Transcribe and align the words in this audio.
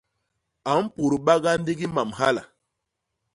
A 0.69 0.71
mpudba 0.83 1.33
ñga 1.39 1.51
ndigi 1.61 1.85
mam 1.95 2.09
hala. 2.19 2.43